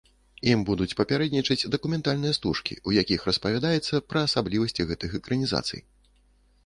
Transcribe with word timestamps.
Ім 0.51 0.59
будуць 0.69 0.93
папярэднічаць 1.01 1.69
дакументальныя 1.75 2.37
стужкі, 2.39 2.79
у 2.89 2.95
якіх 3.01 3.27
распавядаецца 3.29 4.03
пра 4.15 4.19
асаблівасці 4.31 4.89
гэтых 4.93 5.11
экранізацый. 5.21 5.81